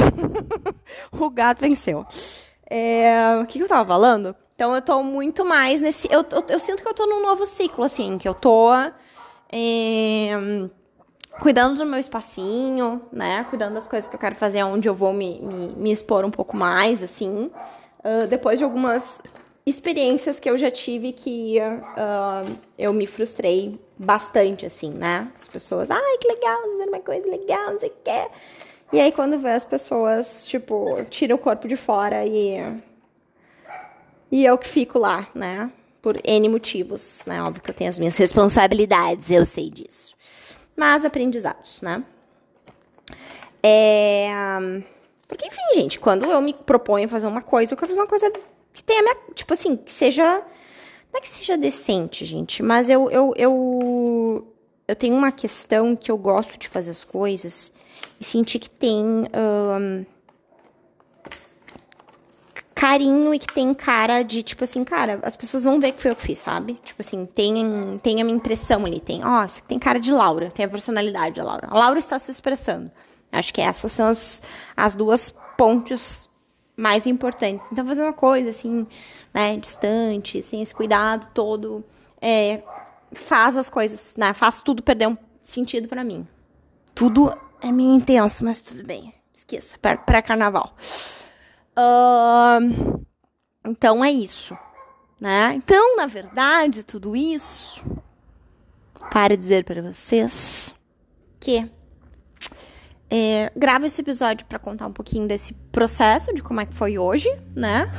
o 1.12 1.30
gato 1.30 1.60
venceu. 1.60 2.06
É, 2.68 3.38
o 3.42 3.46
que, 3.46 3.58
que 3.58 3.64
eu 3.64 3.68
tava 3.68 3.86
falando? 3.86 4.34
Então 4.54 4.74
eu 4.74 4.82
tô 4.82 5.02
muito 5.02 5.44
mais 5.44 5.80
nesse. 5.80 6.06
Eu, 6.12 6.24
eu, 6.30 6.44
eu, 6.48 6.58
sinto 6.58 6.82
que 6.82 6.88
eu 6.88 6.94
tô 6.94 7.06
num 7.06 7.22
novo 7.22 7.46
ciclo, 7.46 7.84
assim, 7.84 8.18
que 8.18 8.28
eu 8.28 8.34
tô. 8.34 8.70
É, 9.52 10.30
cuidando 11.40 11.76
do 11.76 11.86
meu 11.86 11.98
espacinho, 11.98 13.02
né? 13.10 13.44
Cuidando 13.48 13.74
das 13.74 13.88
coisas 13.88 14.08
que 14.08 14.14
eu 14.14 14.20
quero 14.20 14.34
fazer, 14.34 14.62
onde 14.62 14.88
eu 14.88 14.94
vou 14.94 15.12
me, 15.12 15.40
me, 15.40 15.68
me 15.76 15.92
expor 15.92 16.24
um 16.24 16.30
pouco 16.30 16.56
mais, 16.56 17.02
assim. 17.02 17.50
Uh, 18.00 18.26
depois 18.28 18.58
de 18.58 18.64
algumas 18.64 19.20
experiências 19.70 20.38
que 20.38 20.50
eu 20.50 20.56
já 20.56 20.70
tive 20.70 21.12
que 21.12 21.56
uh, 21.58 22.58
eu 22.78 22.92
me 22.92 23.06
frustrei 23.06 23.78
bastante, 23.96 24.66
assim, 24.66 24.90
né? 24.90 25.30
As 25.36 25.48
pessoas, 25.48 25.90
ai, 25.90 26.18
que 26.18 26.28
legal, 26.28 26.60
fazendo 26.62 26.88
uma 26.88 27.00
coisa 27.00 27.28
legal, 27.28 27.72
não 27.72 27.78
sei 27.78 27.88
o 27.88 27.92
que. 28.04 28.30
E 28.92 29.00
aí, 29.00 29.12
quando 29.12 29.38
vê 29.38 29.50
as 29.50 29.64
pessoas, 29.64 30.46
tipo, 30.46 31.02
tiram 31.08 31.36
o 31.36 31.38
corpo 31.38 31.68
de 31.68 31.76
fora 31.76 32.26
e. 32.26 32.58
E 34.32 34.44
eu 34.44 34.56
que 34.58 34.68
fico 34.68 34.98
lá, 34.98 35.28
né? 35.34 35.70
Por 36.02 36.20
N 36.24 36.48
motivos, 36.48 37.22
né? 37.26 37.42
Óbvio 37.42 37.62
que 37.62 37.70
eu 37.70 37.74
tenho 37.74 37.90
as 37.90 37.98
minhas 37.98 38.16
responsabilidades, 38.16 39.30
eu 39.30 39.44
sei 39.44 39.70
disso. 39.70 40.14
Mas 40.76 41.04
aprendizados, 41.04 41.80
né? 41.82 42.02
É. 43.62 44.28
Porque, 45.30 45.46
enfim, 45.46 45.62
gente, 45.74 46.00
quando 46.00 46.28
eu 46.28 46.42
me 46.42 46.52
proponho 46.52 47.08
fazer 47.08 47.28
uma 47.28 47.40
coisa, 47.40 47.72
eu 47.72 47.76
quero 47.76 47.90
fazer 47.90 48.00
uma 48.00 48.08
coisa 48.08 48.32
que 48.72 48.82
tenha 48.82 49.00
minha. 49.00 49.16
Tipo 49.32 49.54
assim, 49.54 49.76
que 49.76 49.92
seja 49.92 50.42
não 51.12 51.18
é 51.18 51.20
que 51.20 51.28
seja 51.28 51.56
decente, 51.56 52.24
gente, 52.24 52.62
mas 52.62 52.88
eu, 52.88 53.10
eu, 53.10 53.32
eu, 53.36 54.54
eu 54.86 54.96
tenho 54.96 55.16
uma 55.16 55.32
questão 55.32 55.96
que 55.96 56.10
eu 56.10 56.16
gosto 56.16 56.58
de 56.58 56.68
fazer 56.68 56.90
as 56.90 57.02
coisas 57.02 57.72
e 58.20 58.24
sentir 58.24 58.60
que 58.60 58.70
tem 58.70 59.04
um, 59.04 60.06
carinho 62.74 63.34
e 63.34 63.38
que 63.38 63.52
tem 63.52 63.74
cara 63.74 64.22
de, 64.22 64.42
tipo 64.42 64.64
assim, 64.64 64.82
cara, 64.84 65.18
as 65.22 65.36
pessoas 65.36 65.64
vão 65.64 65.80
ver 65.80 65.92
que 65.92 66.00
foi 66.00 66.12
eu 66.12 66.16
que 66.16 66.22
fiz, 66.22 66.38
sabe? 66.38 66.74
Tipo 66.82 67.02
assim, 67.02 67.26
tem, 67.26 67.98
tem 68.02 68.20
a 68.20 68.24
minha 68.24 68.36
impressão 68.36 68.86
ali, 68.86 69.00
tem, 69.00 69.20
ó, 69.24 69.46
tem 69.66 69.78
cara 69.78 69.98
de 70.00 70.12
Laura, 70.12 70.50
tem 70.50 70.64
a 70.64 70.68
personalidade 70.68 71.36
da 71.36 71.44
Laura. 71.44 71.68
A 71.70 71.78
Laura 71.78 71.98
está 71.98 72.18
se 72.18 72.30
expressando. 72.30 72.90
Acho 73.32 73.52
que 73.54 73.60
essas 73.60 73.92
são 73.92 74.06
as, 74.08 74.42
as 74.76 74.94
duas 74.94 75.34
pontes 75.56 76.28
mais 76.76 77.06
importantes. 77.06 77.64
Então, 77.70 77.86
fazer 77.86 78.02
uma 78.02 78.12
coisa 78.12 78.50
assim 78.50 78.86
né, 79.32 79.56
distante, 79.56 80.42
sem 80.42 80.62
esse 80.62 80.74
cuidado 80.74 81.28
todo, 81.32 81.84
é, 82.20 82.62
faz 83.12 83.56
as 83.56 83.68
coisas, 83.68 84.14
né, 84.16 84.32
faz 84.32 84.60
tudo 84.60 84.82
perder 84.82 85.08
um 85.08 85.16
sentido 85.42 85.88
para 85.88 86.02
mim. 86.02 86.26
Tudo 86.94 87.32
é 87.60 87.70
meio 87.70 87.94
intenso, 87.94 88.44
mas 88.44 88.62
tudo 88.62 88.84
bem. 88.84 89.14
Esqueça, 89.32 89.76
pré-carnaval. 89.78 90.74
Uh, 91.76 93.04
então 93.64 94.04
é 94.04 94.10
isso, 94.10 94.56
né? 95.20 95.52
Então, 95.54 95.96
na 95.96 96.06
verdade, 96.06 96.84
tudo 96.84 97.14
isso 97.14 97.84
para 99.10 99.36
dizer 99.36 99.64
para 99.64 99.82
vocês 99.82 100.74
que 101.38 101.70
é, 103.10 103.50
gravo 103.56 103.86
esse 103.86 104.00
episódio 104.00 104.46
para 104.46 104.58
contar 104.58 104.86
um 104.86 104.92
pouquinho 104.92 105.26
desse 105.26 105.52
processo, 105.72 106.32
de 106.32 106.42
como 106.42 106.60
é 106.60 106.66
que 106.66 106.74
foi 106.74 106.96
hoje, 106.96 107.28
né? 107.54 107.90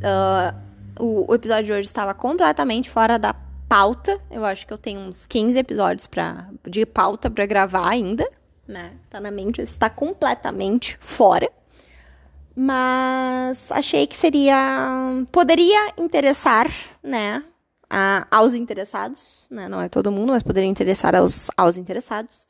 Uh, 0.00 0.56
o, 1.04 1.30
o, 1.30 1.34
episódio 1.34 1.66
de 1.66 1.72
hoje 1.72 1.86
estava 1.86 2.14
completamente 2.14 2.88
fora 2.88 3.18
da 3.18 3.34
pauta. 3.68 4.18
Eu 4.30 4.44
acho 4.44 4.66
que 4.66 4.72
eu 4.72 4.78
tenho 4.78 5.00
uns 5.00 5.26
15 5.26 5.58
episódios 5.58 6.06
pra, 6.06 6.48
de 6.66 6.86
pauta 6.86 7.30
para 7.30 7.44
gravar 7.44 7.88
ainda, 7.88 8.28
né? 8.66 8.94
Tá 9.10 9.20
na 9.20 9.30
mente, 9.30 9.60
está 9.60 9.90
completamente 9.90 10.96
fora. 11.00 11.50
Mas 12.56 13.70
achei 13.70 14.06
que 14.06 14.16
seria. 14.16 15.24
Poderia 15.30 15.92
interessar, 15.98 16.68
né? 17.02 17.44
A, 17.88 18.26
aos 18.30 18.54
interessados, 18.54 19.46
né? 19.50 19.68
Não 19.68 19.80
é 19.80 19.88
todo 19.88 20.12
mundo, 20.12 20.32
mas 20.32 20.42
poderia 20.42 20.68
interessar 20.68 21.14
aos, 21.14 21.48
aos 21.56 21.76
interessados, 21.76 22.46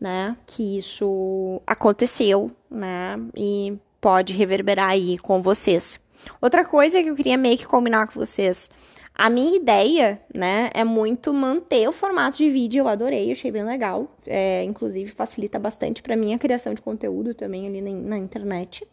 né? 0.00 0.36
Que 0.46 0.78
isso 0.78 1.60
aconteceu, 1.66 2.50
né? 2.70 3.18
E 3.36 3.76
pode 4.00 4.32
reverberar 4.32 4.90
aí 4.90 5.18
com 5.18 5.42
vocês. 5.42 5.98
Outra 6.40 6.64
coisa 6.64 7.02
que 7.02 7.08
eu 7.08 7.14
queria 7.14 7.36
meio 7.36 7.58
que 7.58 7.66
combinar 7.66 8.06
com 8.06 8.14
vocês. 8.14 8.70
A 9.18 9.30
minha 9.30 9.56
ideia, 9.56 10.20
né, 10.34 10.68
é 10.74 10.84
muito 10.84 11.32
manter 11.32 11.88
o 11.88 11.92
formato 11.92 12.36
de 12.36 12.50
vídeo. 12.50 12.80
Eu 12.80 12.88
adorei, 12.88 13.32
achei 13.32 13.50
bem 13.50 13.64
legal. 13.64 14.14
É, 14.26 14.62
inclusive, 14.62 15.10
facilita 15.10 15.58
bastante 15.58 16.02
para 16.02 16.14
mim 16.14 16.34
a 16.34 16.38
criação 16.38 16.74
de 16.74 16.82
conteúdo 16.82 17.32
também 17.32 17.66
ali 17.66 17.80
na, 17.80 17.90
na 18.10 18.18
internet. 18.18 18.86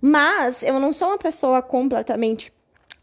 Mas 0.00 0.62
eu 0.62 0.78
não 0.78 0.92
sou 0.92 1.08
uma 1.08 1.18
pessoa 1.18 1.60
completamente 1.60 2.52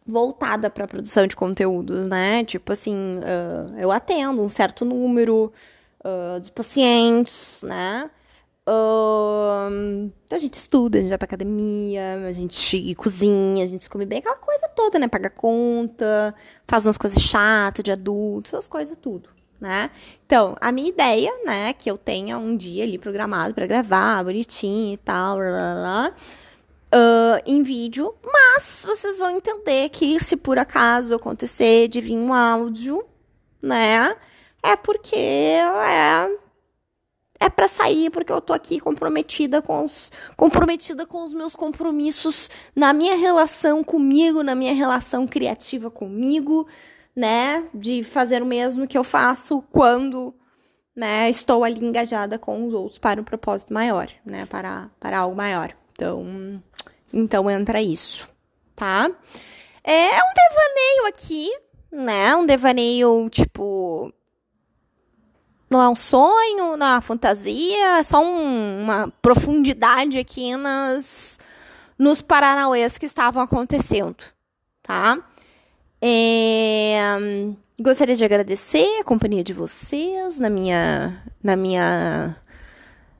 voltada 0.05 0.69
para 0.69 0.87
produção 0.87 1.27
de 1.27 1.35
conteúdos, 1.35 2.07
né? 2.07 2.43
Tipo 2.45 2.71
assim, 2.71 3.17
uh, 3.17 3.77
eu 3.77 3.91
atendo 3.91 4.41
um 4.41 4.49
certo 4.49 4.85
número 4.85 5.51
uh, 6.03 6.39
de 6.39 6.51
pacientes, 6.51 7.63
né? 7.63 8.09
a 10.31 10.37
gente 10.37 10.53
estuda, 10.55 10.97
a 10.97 11.01
gente 11.01 11.09
vai 11.09 11.17
pra 11.17 11.25
academia, 11.25 12.27
a 12.27 12.31
gente 12.31 12.95
cozinha, 12.95 13.63
a 13.63 13.67
gente 13.67 13.89
come 13.89 14.05
bem, 14.05 14.19
aquela 14.19 14.37
coisa 14.37 14.67
toda, 14.69 14.97
né? 14.97 15.07
Paga 15.07 15.29
conta, 15.29 16.33
faz 16.67 16.85
umas 16.85 16.97
coisas 16.97 17.21
chatas 17.21 17.83
de 17.83 17.91
adulto, 17.91 18.47
essas 18.47 18.67
coisas 18.67 18.97
tudo, 19.01 19.29
né? 19.59 19.91
Então, 20.25 20.55
a 20.61 20.71
minha 20.71 20.89
ideia, 20.89 21.31
né, 21.45 21.73
que 21.73 21.89
eu 21.89 21.97
tenha 21.97 22.37
um 22.37 22.55
dia 22.55 22.83
ali 22.83 22.97
programado 22.97 23.53
para 23.53 23.67
gravar, 23.67 24.23
bonitinho 24.23 24.93
e 24.93 24.97
tal, 24.97 25.37
blá, 25.37 25.49
blá, 25.49 25.75
blá, 25.75 26.15
uh, 26.93 27.43
em 27.45 27.63
vídeo, 27.63 28.15
mas 28.25 28.83
vocês 28.85 29.19
vão 29.19 29.31
entender 29.31 29.89
que 29.89 30.23
se 30.23 30.37
por 30.37 30.57
acaso 30.57 31.15
acontecer 31.15 31.87
de 31.89 31.99
vir 31.99 32.17
um 32.17 32.33
áudio, 32.33 33.03
né, 33.61 34.15
é 34.63 34.75
porque 34.75 35.15
é 35.15 35.63
é 37.39 37.49
para 37.49 37.67
sair 37.67 38.09
porque 38.09 38.31
eu 38.31 38.39
tô 38.39 38.53
aqui 38.53 38.79
comprometida 38.79 39.61
com 39.61 39.83
os 39.83 40.11
comprometida 40.37 41.05
com 41.05 41.23
os 41.23 41.33
meus 41.33 41.53
compromissos 41.55 42.49
na 42.73 42.93
minha 42.93 43.15
relação 43.15 43.83
comigo, 43.83 44.41
na 44.41 44.55
minha 44.55 44.73
relação 44.73 45.27
criativa 45.27 45.91
comigo, 45.91 46.65
né, 47.15 47.67
de 47.73 48.03
fazer 48.03 48.41
o 48.41 48.45
mesmo 48.45 48.87
que 48.87 48.97
eu 48.97 49.03
faço 49.03 49.61
quando, 49.71 50.33
né, 50.95 51.29
estou 51.29 51.63
ali 51.65 51.83
engajada 51.83 52.39
com 52.39 52.65
os 52.65 52.73
outros 52.73 52.97
para 52.97 53.19
um 53.19 53.25
propósito 53.25 53.73
maior, 53.73 54.09
né, 54.25 54.45
para 54.45 54.89
para 54.99 55.19
algo 55.19 55.35
maior. 55.35 55.75
Então, 55.91 56.63
então 57.11 57.51
entra 57.51 57.81
isso, 57.81 58.29
tá? 58.75 59.09
É 59.83 60.15
um 60.15 60.33
devaneio 60.33 61.07
aqui, 61.09 61.51
né? 61.91 62.35
Um 62.35 62.45
devaneio, 62.45 63.29
tipo. 63.29 64.13
Não 65.73 65.81
é 65.81 65.89
um 65.89 65.95
sonho, 65.95 66.77
não 66.77 66.85
é 66.85 66.91
uma 66.91 67.01
fantasia, 67.01 67.97
é 67.97 68.03
só 68.03 68.23
um, 68.23 68.83
uma 68.83 69.11
profundidade 69.23 70.19
aqui 70.19 70.55
nas, 70.55 71.39
nos 71.97 72.21
Paranauês 72.21 72.99
que 72.99 73.07
estavam 73.07 73.41
acontecendo, 73.41 74.23
tá? 74.83 75.17
É, 75.99 76.99
gostaria 77.81 78.15
de 78.15 78.23
agradecer 78.23 78.99
a 78.99 79.03
companhia 79.03 79.43
de 79.43 79.51
vocês 79.51 80.37
na 80.37 80.47
minha, 80.47 81.19
na 81.41 81.55
minha, 81.55 82.37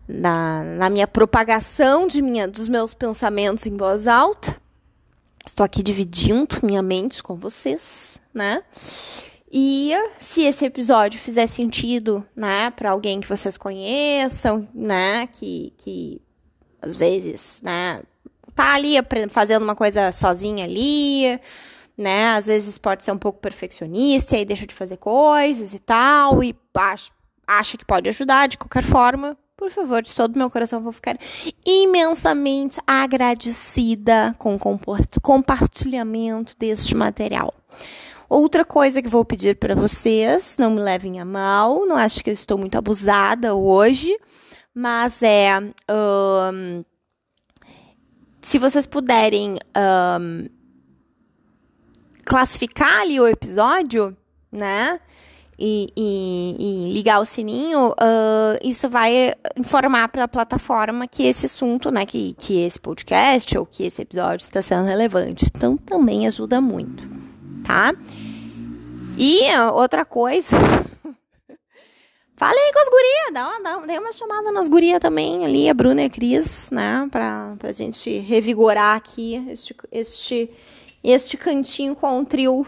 na, 0.08 0.64
na 0.64 0.90
minha 0.92 1.08
propagação 1.08 2.06
de 2.06 2.22
minha, 2.22 2.48
dos 2.48 2.70
meus 2.70 2.94
pensamentos 2.94 3.66
em 3.66 3.76
voz 3.76 4.06
alta. 4.06 4.56
Estou 5.44 5.64
aqui 5.64 5.82
dividindo 5.82 6.60
minha 6.62 6.84
mente 6.84 7.24
com 7.24 7.36
vocês, 7.36 8.22
né? 8.32 8.62
E 9.56 9.92
se 10.18 10.42
esse 10.42 10.66
episódio 10.66 11.20
fizer 11.20 11.46
sentido, 11.46 12.26
né, 12.36 12.72
para 12.72 12.90
alguém 12.90 13.20
que 13.20 13.28
vocês 13.28 13.56
conheçam, 13.56 14.68
né, 14.74 15.28
que, 15.28 15.72
que 15.78 16.20
às 16.82 16.96
vezes, 16.96 17.62
né, 17.64 18.02
tá 18.56 18.74
ali 18.74 18.96
fazendo 19.30 19.62
uma 19.62 19.76
coisa 19.76 20.12
sozinha 20.12 20.66
ali, 20.66 21.40
né, 21.96 22.30
às 22.30 22.48
vezes 22.48 22.80
pode 22.80 23.04
ser 23.04 23.12
um 23.12 23.18
pouco 23.20 23.40
perfeccionista 23.40 24.34
e 24.34 24.40
aí 24.40 24.46
deixa 24.46 24.66
de 24.66 24.74
fazer 24.74 24.98
coisas 24.98 25.72
e 25.76 25.78
tal, 25.78 26.44
e 26.44 26.56
acha, 26.74 27.12
acha 27.46 27.78
que 27.78 27.86
pode 27.86 28.10
ajudar 28.10 28.48
de 28.48 28.58
qualquer 28.58 28.82
forma, 28.82 29.38
por 29.56 29.70
favor, 29.70 30.02
de 30.02 30.16
todo 30.16 30.36
meu 30.36 30.50
coração, 30.50 30.82
vou 30.82 30.92
ficar 30.92 31.16
imensamente 31.64 32.80
agradecida 32.88 34.34
com 34.40 34.56
o 34.56 35.22
compartilhamento 35.22 36.56
deste 36.58 36.96
material. 36.96 37.54
Outra 38.36 38.66
coisa 38.66 39.00
que 39.00 39.08
vou 39.08 39.24
pedir 39.24 39.58
para 39.58 39.76
vocês, 39.76 40.58
não 40.58 40.72
me 40.72 40.82
levem 40.82 41.20
a 41.20 41.26
mal, 41.26 41.86
não 41.86 41.96
acho 41.96 42.24
que 42.24 42.32
eu 42.32 42.34
estou 42.34 42.58
muito 42.58 42.76
abusada 42.76 43.54
hoje, 43.54 44.18
mas 44.74 45.22
é. 45.22 45.60
Um, 45.88 46.84
se 48.42 48.58
vocês 48.58 48.88
puderem 48.88 49.60
um, 49.78 50.50
classificar 52.26 53.02
ali 53.02 53.20
o 53.20 53.28
episódio, 53.28 54.18
né? 54.52 55.00
E, 55.60 55.90
e, 55.96 56.88
e 56.88 56.92
ligar 56.92 57.20
o 57.22 57.26
sininho, 57.26 57.90
uh, 57.92 58.58
isso 58.64 58.90
vai 58.90 59.32
informar 59.56 60.08
para 60.08 60.24
a 60.24 60.28
plataforma 60.28 61.08
que 61.08 61.22
esse 61.22 61.46
assunto, 61.46 61.92
né, 61.92 62.04
que, 62.04 62.34
que 62.34 62.62
esse 62.62 62.80
podcast 62.80 63.56
ou 63.60 63.64
que 63.64 63.84
esse 63.84 64.02
episódio 64.02 64.44
está 64.44 64.64
sendo 64.64 64.88
relevante. 64.88 65.46
Então 65.56 65.78
também 65.78 66.26
ajuda 66.26 66.60
muito, 66.60 67.08
tá? 67.64 67.94
E 69.18 69.42
outra 69.74 70.04
coisa. 70.04 70.58
Falei 72.36 72.74
com 72.74 72.80
as 72.80 72.90
gurias, 72.90 73.34
dá 73.34 73.48
uma, 73.48 73.62
dá, 73.62 73.86
dei 73.86 74.00
uma 74.00 74.12
chamada 74.12 74.52
nas 74.52 74.68
gurias 74.68 75.00
também 75.00 75.46
ali, 75.46 75.70
a 75.70 75.74
Bruna 75.74 76.02
e 76.02 76.06
a 76.06 76.10
Cris, 76.10 76.70
né? 76.72 77.08
Pra, 77.12 77.56
pra 77.60 77.72
gente 77.72 78.20
revigorar 78.20 78.98
aqui 78.98 79.36
este, 79.50 79.76
este, 79.92 80.50
este 81.04 81.38
cantinho 81.38 81.96
com 81.96 82.20
o 82.20 82.26
trio 82.26 82.66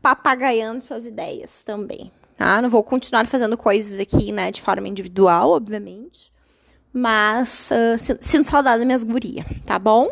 papagaiando 0.00 0.80
suas 0.80 1.04
ideias 1.06 1.62
também, 1.62 2.10
tá? 2.36 2.60
Não 2.60 2.68
vou 2.68 2.82
continuar 2.82 3.26
fazendo 3.26 3.56
coisas 3.56 4.00
aqui, 4.00 4.32
né, 4.32 4.50
de 4.50 4.60
forma 4.60 4.88
individual, 4.88 5.50
obviamente. 5.50 6.32
Mas 6.92 7.70
uh, 7.70 8.18
sinto 8.20 8.50
saudade 8.50 8.78
das 8.78 8.86
minhas 8.86 9.04
gurias, 9.04 9.46
tá 9.64 9.78
bom? 9.78 10.10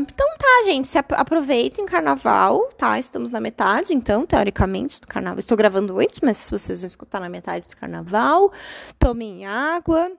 Então 0.00 0.26
tá, 0.38 0.62
gente, 0.64 0.86
se 0.86 0.98
aproveitem 0.98 1.84
o 1.84 1.88
carnaval, 1.88 2.70
tá? 2.76 2.98
Estamos 2.98 3.30
na 3.30 3.40
metade, 3.40 3.94
então, 3.94 4.26
teoricamente, 4.26 5.00
do 5.00 5.06
carnaval. 5.06 5.38
Estou 5.38 5.56
gravando 5.56 5.98
antes, 5.98 6.20
mas 6.22 6.36
se 6.36 6.50
vocês 6.50 6.80
vão 6.80 6.86
escutar 6.86 7.20
na 7.20 7.28
metade 7.28 7.66
do 7.66 7.76
carnaval, 7.76 8.52
tomem 8.98 9.46
água. 9.46 10.12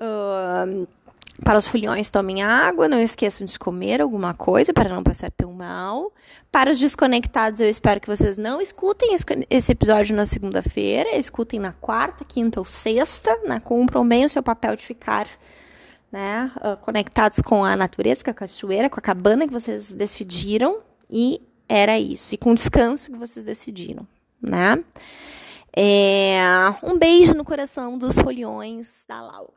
Uh, 0.00 0.86
para 1.42 1.56
os 1.56 1.66
foliões, 1.68 2.10
tomem 2.10 2.42
água, 2.42 2.88
não 2.88 3.00
esqueçam 3.00 3.46
de 3.46 3.58
comer 3.58 4.02
alguma 4.02 4.34
coisa 4.34 4.72
para 4.72 4.88
não 4.88 5.02
passar 5.02 5.30
tão 5.30 5.52
mal. 5.52 6.12
Para 6.50 6.72
os 6.72 6.78
desconectados, 6.78 7.60
eu 7.60 7.70
espero 7.70 8.00
que 8.00 8.08
vocês 8.08 8.36
não 8.36 8.60
escutem 8.60 9.14
esse 9.48 9.72
episódio 9.72 10.16
na 10.16 10.26
segunda-feira, 10.26 11.16
escutem 11.16 11.60
na 11.60 11.72
quarta, 11.72 12.24
quinta 12.24 12.58
ou 12.58 12.64
sexta, 12.64 13.34
né? 13.46 13.60
Cumpram 13.60 14.06
bem 14.06 14.24
o 14.26 14.28
seu 14.28 14.42
papel 14.42 14.74
de 14.74 14.84
ficar 14.84 15.26
né, 16.10 16.50
uh, 16.56 16.76
conectados 16.78 17.40
com 17.40 17.64
a 17.64 17.76
natureza, 17.76 18.24
com 18.24 18.30
a 18.30 18.34
cachoeira, 18.34 18.90
com 18.90 18.98
a 18.98 19.02
cabana 19.02 19.46
que 19.46 19.52
vocês 19.52 19.92
decidiram 19.92 20.80
e 21.10 21.40
era 21.68 21.98
isso. 21.98 22.34
E 22.34 22.38
com 22.38 22.52
o 22.52 22.54
descanso 22.54 23.10
que 23.10 23.18
vocês 23.18 23.44
decidiram, 23.44 24.06
né? 24.40 24.82
É, 25.76 26.40
um 26.82 26.98
beijo 26.98 27.34
no 27.34 27.44
coração 27.44 27.98
dos 27.98 28.18
foliões 28.18 29.04
da 29.06 29.20
Laura. 29.20 29.52